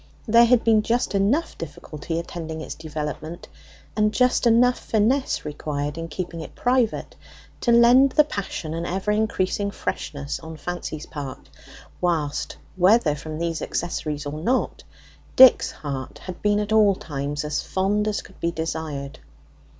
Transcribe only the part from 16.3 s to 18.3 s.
been at all times as fond as